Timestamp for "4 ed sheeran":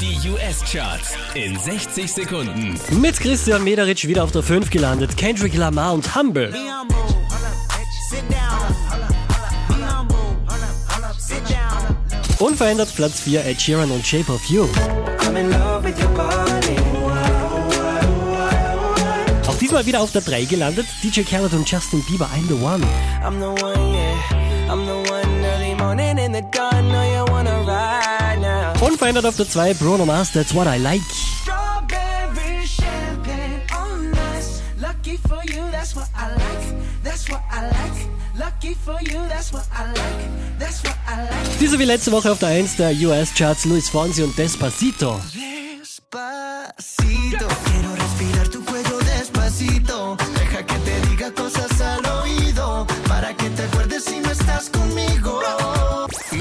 13.20-13.90